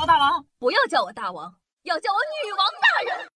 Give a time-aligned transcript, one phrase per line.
[0.00, 3.26] 我大王，不要叫我大王，要叫我女王大人。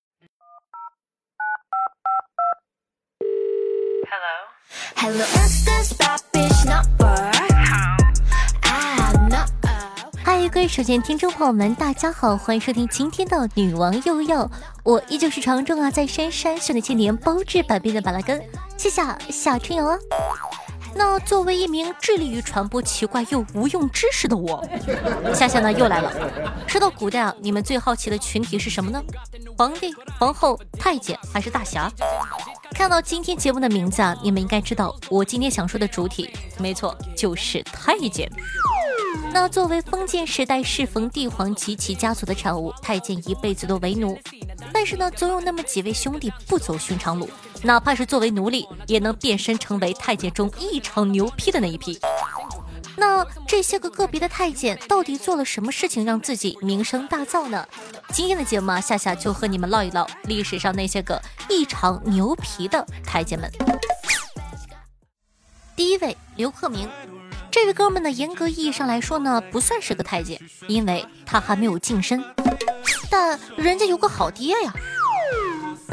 [4.94, 7.33] Hello, is this bad bitch number?
[8.62, 9.45] Ah, no.
[10.25, 14.48] 嗨，各位手机听众朋友们，大家好，欢迎收听今天的女王又要，
[14.84, 18.40] 我依旧是常驻啊在深山训练千年包治百病的板蓝根，
[18.76, 19.02] 谢谢
[19.32, 19.98] 夏春瑶啊。
[20.95, 24.64] 那作为一名致力于传播奇怪又无用知识的我，
[25.34, 26.12] 夏夏呢又来了。
[26.66, 29.02] 说到古代啊，你们最好奇的群体是什么呢？
[29.56, 31.91] 皇帝、皇后、太监还是大侠？
[32.74, 38.30] 看到今天节目的名字啊，你们应该知道我今天想说的主体，没错，就是太监。
[39.32, 44.18] 那作为封建时代适逢帝皇及其家族的产物，太监一辈子都为奴。
[44.73, 47.29] 但是呢，总有那么几位兄弟不走寻常路，
[47.62, 51.98] 哪怕是作为奴隶，也能变身成为太监中异常牛批的那一批。
[52.97, 57.66] 那这些个个别的太监到底做了什么事情让自己名声大噪呢？
[58.12, 63.51] 今天的节目啊，夏夏就和你们唠一唠历史上那些个异常牛皮的太监们。
[65.75, 66.89] 第一位，刘克明。
[67.51, 72.23] 这位哥们呢，严格意义上来说呢，不算是个太监，因为他还没有晋升。
[73.11, 74.75] 但人家有个好爹呀！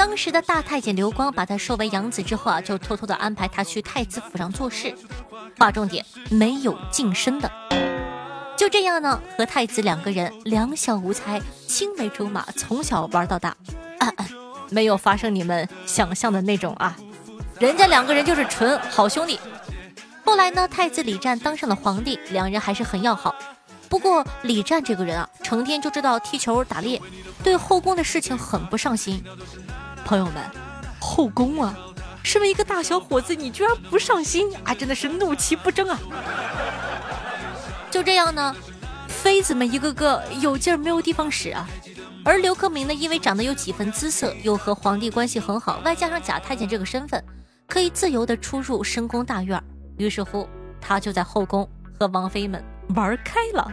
[0.00, 4.96] 当时的大太监刘光把他收为养子之后啊，就偷偷的安排他去太子府上做事。
[5.58, 7.52] 划重点，没有晋升的。
[8.56, 13.54] 就这样呢，和太子两个人两小无猜，青梅竹马，从小玩到大。
[14.72, 16.96] 没有发生你们想象的那种啊，
[17.58, 19.38] 人家两个人就是纯好兄弟。
[20.24, 23.34] 后来呢，太子李战当上了皇帝，两人还是很要好。
[23.90, 27.02] 不过李战这个人啊，成天就知道踢球打猎，
[27.44, 29.22] 对后宫的事情很不上心。
[30.10, 30.42] 朋友们，
[30.98, 31.72] 后宫啊，
[32.24, 35.96] 身为一个大小伙子，你居然不上心啊，真的是怒其不争啊！
[37.92, 38.56] 就这样呢，
[39.06, 41.64] 妃子们一个个有劲儿没有地方使啊。
[42.24, 47.22] 而刘克明呢，因为长得有几分姿色，又和皇帝关系很好，外加上假太监这个身份，
[47.68, 49.62] 可以自由的出入深宫大院。
[49.96, 50.48] 于是乎，
[50.80, 52.60] 他就在后宫和王妃们
[52.96, 53.72] 玩开了。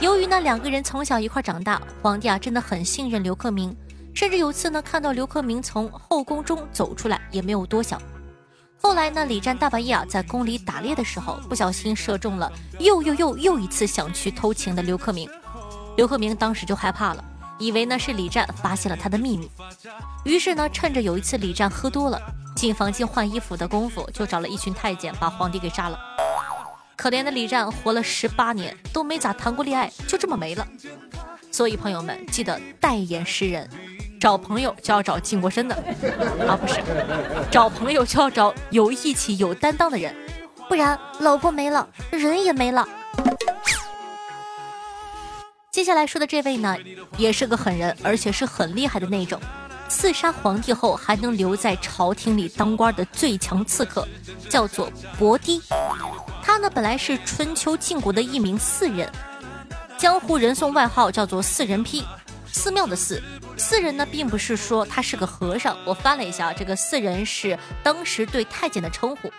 [0.00, 3.76] 由于呢两个人从小一块长大，皇帝啊真的很信任刘克明，
[4.18, 8.02] 甚至有次呢看到刘克明从后宫中走出来，也没有多想。
[8.76, 15.30] 后来呢，李战大半夜啊在宫里打猎的时候，不小心射中了又又又又一次想去偷情的刘克明。
[15.96, 17.24] 刘克明当时就害怕了，
[17.60, 19.48] 以为呢是李战发现了他的秘密，
[20.24, 22.20] 于是呢趁着有一次李战喝多了。
[22.56, 25.96] 进房间换衣服的功夫，就找了一群太监把皇帝给杀了。
[26.96, 30.66] 可怜的李战活了十八年，都没咋谈过恋爱，就这么没了。
[31.52, 33.68] 所以朋友们记得代言诗人，
[34.20, 35.74] 找朋友就要找靖国深的
[36.46, 36.82] 啊，不是，
[37.50, 40.14] 找朋友就要找有义气、有担当的人，
[40.68, 42.86] 不然老婆没了，人也没了。
[45.70, 46.76] 接下来说的这位呢，
[47.16, 49.40] 也是个狠人，而且是很厉害的那种。
[49.88, 54.06] 刺杀皇帝后还能留在朝廷里当官的最强刺客，
[54.50, 55.62] 叫做伯堤。
[56.42, 59.10] 他呢本来是春秋晋国的一名士人，
[59.96, 62.04] 江湖人送外号叫做“四人批”，
[62.52, 63.22] 寺庙的寺。
[63.58, 69.30] 四人呢并不是说他是个和尚，我翻了一下，这个四人是当时对太监的称呼。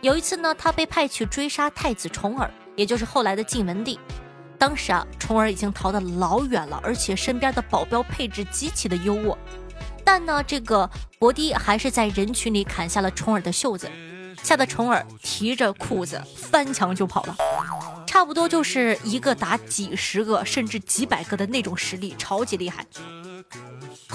[0.00, 4.00] 有一次呢，他被派去追杀太子重耳，也就是后来的晋文帝。
[4.56, 9.36] 当时啊，重耳已经逃得老远了，而且身边的保镖配置极其的优渥。
[10.02, 13.90] 但呢，这个伯迪还是在人群里砍下了重耳的袖子，
[14.42, 17.36] 吓得重耳提着裤子翻墙就跑了，
[18.06, 22.86] 差不多就是一个打几十个甚至几百个的那种实力，超级厉害。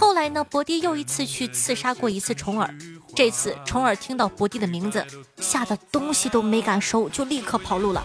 [0.03, 2.69] 后来呢，伯迪又一次去刺杀过一次重耳，
[3.15, 5.03] 这次重耳听到伯迪的名字，
[5.37, 8.03] 吓得东西都没敢收，就立刻跑路了，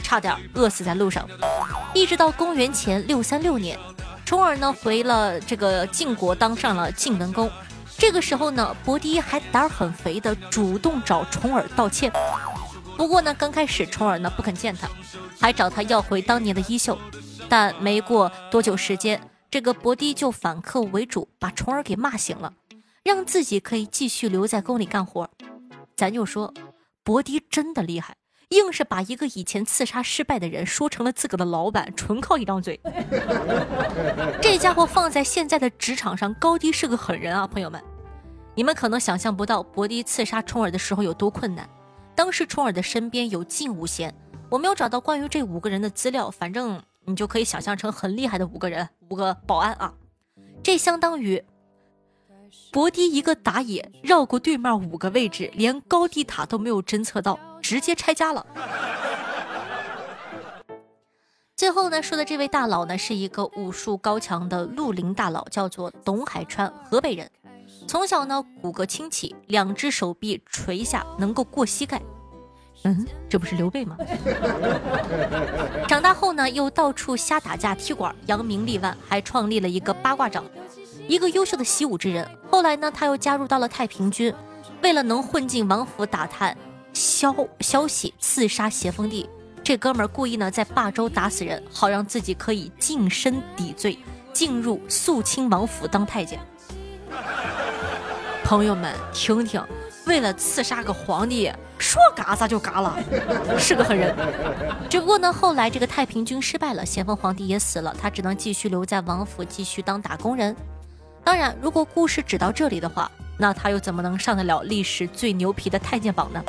[0.00, 1.28] 差点饿死在路上。
[1.92, 3.76] 一直到公元前六三六年。
[4.24, 7.50] 重耳呢回了这个晋国，当上了晋文公。
[7.98, 12.12] 这个时候呢，伯迪还胆儿很肥的主动找重耳道歉。
[12.96, 14.88] 不过呢，刚开始重耳呢不肯见他，
[15.40, 16.96] 还找他要回当年的衣袖。
[17.48, 19.20] 但没过多久时间，
[19.50, 22.54] 这个伯迪就反客为主，把重耳给骂醒了，
[23.02, 25.28] 让自己可以继续留在宫里干活。
[25.96, 26.54] 咱就说，
[27.02, 28.14] 伯迪真的厉害。
[28.50, 32.80] 硬是把一个以前刺杀失败的人说成了自个的老板，纯靠一张嘴。
[34.40, 37.82] 这家伙放在现在的职场上，高低是个狠人啊，朋友们，
[38.54, 41.68] 你们可能想象不到伯迪刺杀冲耳的时候有多困难。
[42.14, 44.12] 当时冲耳的身边有近五贤，
[44.48, 49.94] 我没有找到关于这五个人的资料，反正你就可以想象成很厉害的五个人，五个保安啊。
[50.62, 51.44] 这相当于
[52.72, 57.38] 博迪一个打野绕过对面五个位置，连高地塔都没有侦测到。
[57.62, 58.44] 直接拆家了。
[61.54, 67.30] 最后呢，说的这位大佬呢，是一个武术高强的绿林大佬，叫做董海川，河北人。
[67.86, 72.00] 从小呢，骨骼清奇，两只手臂垂下能够过膝盖。
[72.84, 73.96] 嗯，这不是刘备吗？
[75.86, 80.44] 长大后呢，又到处瞎打架踢馆，扬名立万，还创立了一个八卦掌，
[81.06, 82.26] 一个优秀的习武之人。
[82.50, 84.34] 后来呢，他又加入到了太平军，
[84.82, 86.56] 为了能混进王府打探
[86.94, 89.28] 消消息，刺杀咸丰帝。
[89.62, 93.98] 这哥们儿故意呢在霸州打死人，好让自己可以净身抵罪，
[94.32, 96.40] 进入肃亲王府当太监。
[98.42, 99.62] 朋友们，听听，
[100.06, 101.52] 为了刺杀个皇帝，
[101.90, 102.96] 说嘎咋就嘎了，
[103.58, 104.14] 是个狠人。
[104.88, 110.54] 只不过呢，后来这个太平军失败了，咸丰皇帝也死了，他只能继续留在王府，继续当打工人。
[111.24, 116.40] 当然，如果故事只到这里的话，那他又怎么能上得了历史最牛皮的太监榜呢？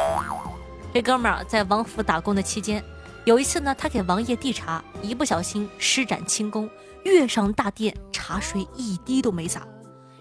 [0.94, 2.84] 这哥们儿在王府打工的期间。
[3.26, 6.70] 有一次呢，他给王爷递茶，一不小心施展轻功，
[7.04, 9.64] 跃上大殿，茶水一滴都没洒，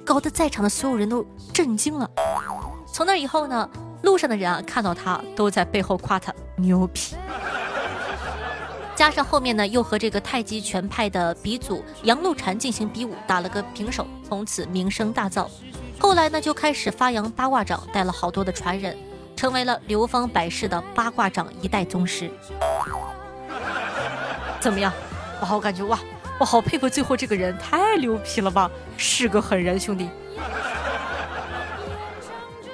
[0.02, 1.22] 搞得在场的所有人都
[1.52, 2.08] 震惊了。
[2.90, 3.68] 从那以后呢，
[4.02, 7.16] 路上的人啊看到他都在背后夸他牛皮。
[8.96, 15.46] 加上后面呢，又和这个太极拳派的鼻祖杨露禅进行比武，打了个平手，从此名声大噪。
[15.98, 18.96] 后来呢，就开始发扬八卦掌，带了好多的传人。
[19.36, 22.30] 成为了流芳百世的八卦掌一代宗师。
[24.60, 24.92] 怎么样？
[25.40, 25.98] 我好感觉哇，
[26.38, 30.10] 我好佩服最后这个人，太牛皮了吧，是个狠人，兄弟。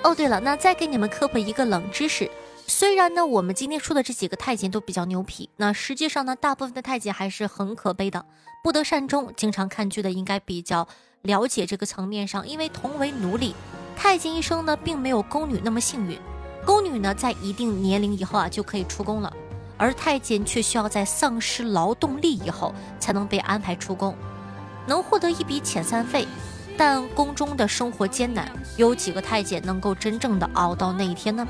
[0.06, 2.30] 哦，对了，那再给你们科普一个冷知识。
[2.68, 8.24] 虽然呢，我们今天说的这几个太监都比较牛皮，那实际上呢，大部分的太监还是很可悲的，
[8.62, 9.32] 不得善终。
[9.36, 10.86] 经常看剧的应该比较
[11.22, 13.52] 了解这个层面上，因为同为奴隶，
[13.96, 16.16] 太监一生呢，并没有宫女那么幸运。
[16.64, 19.32] 宫女呢，在一定年龄以后啊，就可以出宫了，
[19.76, 24.16] 而太监却需要在丧失劳动力以后才能被安排出宫，
[24.86, 26.28] 能获得一笔遣散费。
[26.76, 31.46] 但宫中的生活艰难，有几个太监能够真正的熬到那一天呢？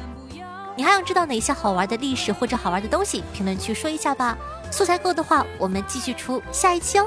[0.77, 3.25] 你还想知道哪些好玩的历史或者好玩的东西？
[3.33, 4.37] 评论区说一下吧。
[4.71, 7.07] 素材够的话，我们继续出下一期哦。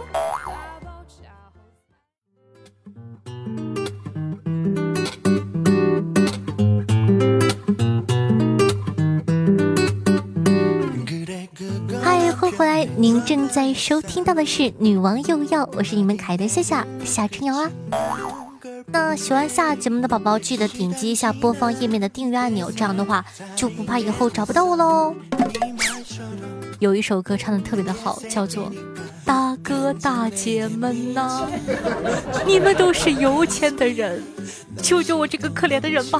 [13.00, 17.72] 您正在收听到的是《女王又要》，我是你们可爱的夏夏夏春瑶啊。
[18.88, 23.24] 那喜欢下节目的宝宝，记得点击一下播放页面的订阅按钮，这样的话
[23.56, 25.16] 就不怕以后找不到我喽。
[26.80, 28.69] 有一首歌唱的特别的好，叫做。
[29.24, 31.48] 大哥大姐们呐，
[32.48, 34.24] 你们都是有钱的人，
[34.81, 36.19] 救救我这个可怜的人吧！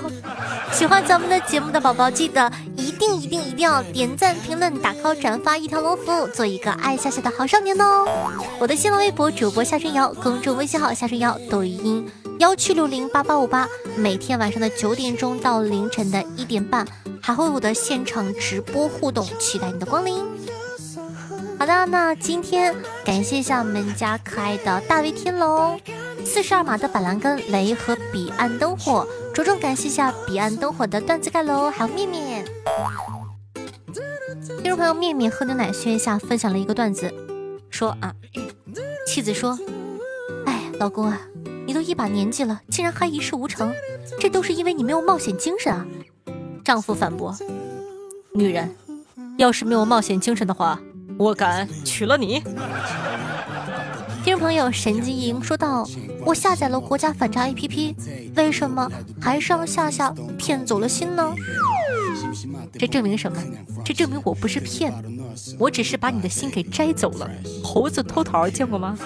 [0.71, 8.07] 喜欢咱们的节目的宝宝，记得一定一定定要点赞、评论、打 call、转发一条龙服务，做一个爱夏夏的好少年哦！
[8.57, 12.09] 我的新浪微博主播夏春瑶，公众微信号夏春瑶，抖音
[12.39, 13.67] 幺七六零八八五八，
[13.97, 16.88] 每天晚上的九点钟到凌晨的一点半，
[17.21, 20.25] 还会有我的现场直播互动，期待你的光临。
[21.59, 22.73] 好的，那今天
[23.03, 25.77] 感谢一下我们家可爱的大卫天龙、
[26.23, 32.45] 四十二码的板蓝根雷和彼岸灯火，着重感谢一下彼岸灯火的段子盖楼，还有面面。
[34.57, 37.13] 听众朋友面面喝牛奶炫一下，分享了一个段子，
[37.69, 38.13] 说啊，
[39.05, 39.57] 妻子说，
[40.45, 41.21] 哎，老公啊，
[41.65, 43.73] 你都一把年纪了，竟然还一事无成，
[44.19, 45.85] 这都是因为你没有冒险精神啊。
[46.63, 47.35] 丈夫反驳，
[48.33, 48.75] 女人
[49.37, 50.79] 要是没有冒险精神的话。
[51.18, 52.41] 我敢娶了你，
[54.23, 55.85] 听众朋友神经营说道
[56.25, 57.94] ：“我下载了国家反诈 APP，
[58.35, 58.89] 为什么
[59.19, 61.35] 还是让夏夏骗走了心呢？
[62.78, 63.42] 这证明什么？
[63.83, 64.94] 这证明我不是骗，
[65.57, 67.30] 我只是把你的心给摘走了。
[67.64, 68.98] 猴子偷桃见过吗？”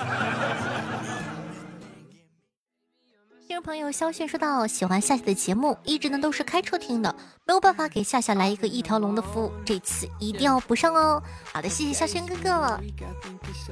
[3.45, 7.15] 听众朋友，肖迅说到喜欢夏夏的节目，一直呢都是开车听的，
[7.45, 11.21] 没有办法给夏夏来一个一条龙的服务，这次一定要补上哦。
[11.51, 12.79] 好的，谢谢肖轩哥哥。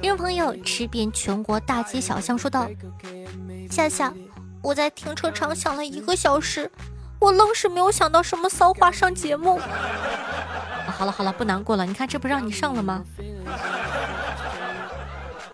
[0.00, 2.68] 听众朋友，吃遍全国大街小巷说道：
[3.68, 4.14] 夏夏，
[4.62, 6.70] 我在停车场想了一个小时，
[7.22, 9.60] 我愣是没有想到什么骚话上节目。
[10.98, 13.04] 好了好了，不难过了，你看这不让你上了吗？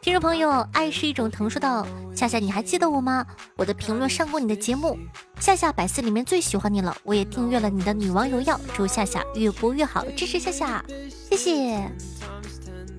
[0.01, 3.27] 听众朋友，爱是一种疼，说道：夏夏，你还记得我吗？
[3.55, 4.99] 我的评论上过你的节目，
[5.41, 10.83] 夏夏百思里面最喜欢你了，我也订阅了你的女王荣耀，祝夏夏越播越好，支持夏夏，
[11.29, 11.53] 谢谢。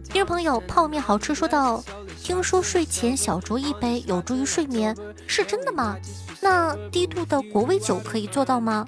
[0.03, 1.83] 听众朋友，泡面好吃，说道：
[2.21, 4.95] 听说睡前小酌一杯有助于睡眠，
[5.25, 5.97] 是真的吗？
[6.41, 8.86] 那低度的果味酒可以做到吗？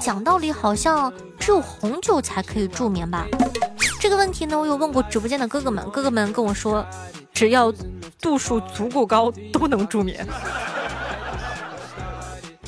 [0.00, 3.26] 讲道理，好像只有红酒才可以助眠吧。
[4.00, 6.84] 这个问题呢，我有问过直播间的哥哥们，哥哥们跟我说，
[7.32, 7.72] 只要
[8.20, 10.26] 度数足够高，都能助眠。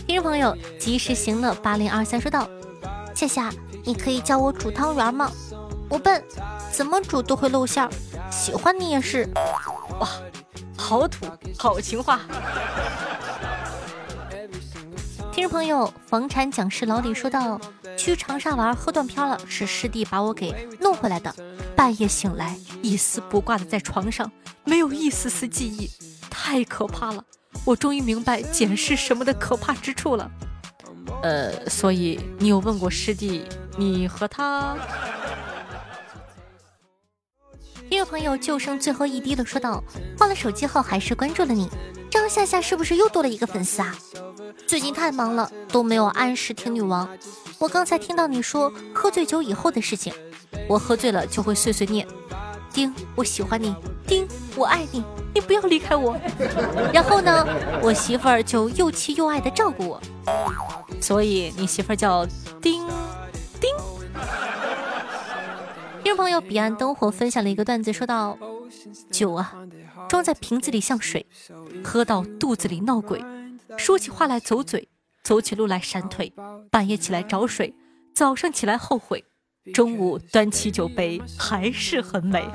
[0.07, 2.49] 听众朋友，及时行乐八零二三说道：
[3.15, 3.53] 夏夏，
[3.85, 5.31] 你可以教我煮汤圆吗？
[5.89, 6.23] 我笨，
[6.71, 7.91] 怎么煮都会露馅儿。
[8.31, 9.29] 喜欢你也是，
[10.01, 10.09] 哇，
[10.77, 11.27] 好土，
[11.59, 12.21] 好情话。
[15.39, 17.61] 听众朋友，房产讲师老李说道
[17.97, 21.33] ：“去长沙玩，喝断片了，是师弟把我给弄回来的。
[21.77, 24.29] 半夜醒来，一丝不挂的在床上，
[24.65, 25.89] 没有一丝丝记忆，
[26.29, 27.25] 太可怕了。
[27.65, 30.29] 我终于明白捡是什么的可怕之处了。
[31.23, 33.45] 呃，所以你有问过师弟，
[33.77, 34.77] 你和他？
[37.89, 39.85] 听众朋友，就剩最后一滴了，说道：
[40.19, 41.71] 换了手机号，还是关注了你。
[42.11, 43.97] 张夏夏是不是又多了一个粉丝啊？”
[44.69, 47.09] 最近太忙了，都没有按时听女王。
[47.59, 50.13] 我刚才听到你说喝醉酒以后的事情，
[50.69, 52.07] 我喝醉了就会碎碎念：
[52.71, 53.73] 丁，我喜欢你；
[54.07, 55.03] 丁，我爱你，
[55.35, 56.15] 你不要离开我。
[56.93, 57.47] 然后呢，
[57.83, 60.03] 我媳妇儿就又气又爱的照顾我。
[61.01, 62.27] 所以你媳妇儿叫
[62.61, 62.87] 丁
[63.59, 63.75] 丁。
[66.03, 68.37] 听众朋友，彼岸灯火分享了一个段子，说到
[69.11, 69.55] 酒啊，
[70.11, 71.27] 装在瓶子里像水，
[71.83, 73.25] 喝到肚子里闹鬼。
[73.77, 74.89] 说起话来走嘴，
[75.23, 76.33] 走起路来闪腿，
[76.71, 77.75] 半夜起来找水，
[78.15, 79.25] 早上起来后悔，
[79.75, 82.49] 中午端起酒杯还是很美。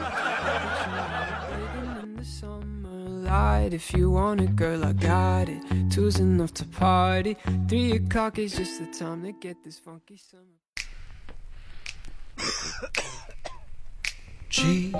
[14.49, 14.93] 饥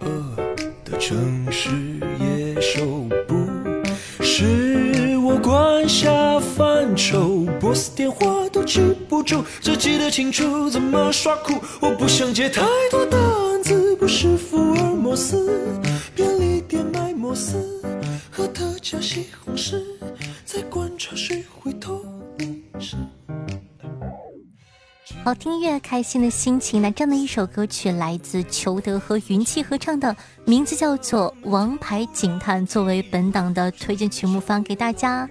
[0.00, 0.36] 饿
[0.82, 1.70] 的城市
[2.18, 3.06] 野兽
[5.88, 8.78] 下饭抽，波斯电话都记
[9.08, 11.54] 不住，只记得清楚怎么耍酷。
[11.80, 15.80] 我不想接太多的案子，不是福尔摩斯。
[16.14, 17.82] 便利店卖摩斯
[18.30, 19.82] 和特价西红柿，
[20.44, 22.04] 在观察谁会偷
[22.36, 22.94] 你吃。
[25.24, 26.82] 好听音乐，开心的心情。
[26.82, 30.14] 那这样的一首歌曲来自裘德和云气合唱的，
[30.44, 35.28] 名字叫做《王牌警探》，作为本档的推荐曲目放给大家。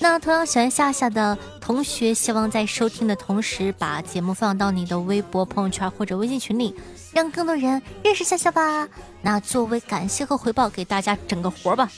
[0.00, 6.74] 那同样喜欢夏夏的同学，希望在收听的同时，把节目放到你的微博、朋友圈或者微信群里，
[7.12, 8.88] 让更多人认识夏夏吧。
[9.20, 11.88] 那作为感谢和回报，给大家整个活吧。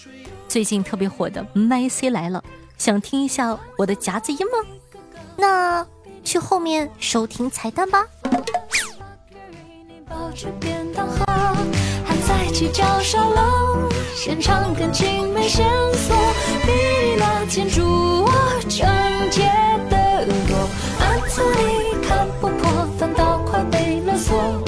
[0.48, 2.42] 最近特别火的《麦 C 来了》，
[2.76, 5.00] 想听一下我的夹子音吗？
[5.36, 5.86] 那。
[6.24, 8.06] 去后面收听彩蛋吧。
[12.04, 16.14] 还在计较烧楼，现场感情没线索，
[17.48, 17.82] 牵住
[18.24, 18.32] 我
[18.68, 18.86] 整
[19.30, 19.42] 洁
[19.90, 20.56] 的多。
[21.00, 24.62] 案子里看不破，反倒快被勒索。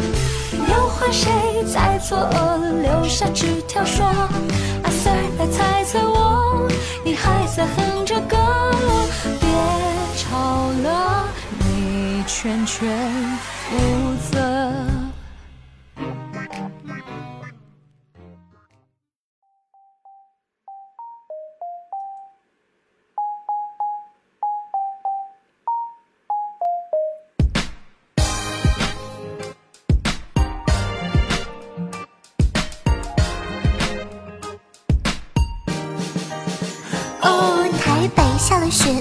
[0.52, 1.31] 又换谁
[1.73, 6.69] 在作恶，留下纸条说阿 Sir 来猜猜我，
[7.04, 8.37] 你还在哼着歌，
[9.40, 9.49] 别
[10.16, 11.25] 吵了。
[12.26, 12.88] 全权
[13.38, 13.76] 负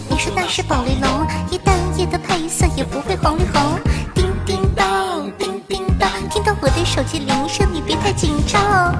[0.09, 1.73] 你说那是宝丽龙，一旦。
[2.07, 3.79] 的配色也不会黄绿红。
[4.13, 8.61] 叮叮当，叮叮当，听到我的手机铃声，你别太紧张。
[8.61, 8.93] 啊，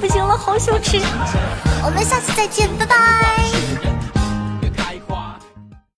[0.00, 1.00] 不行了，好羞耻。
[1.84, 3.91] 我们下次再见，拜拜。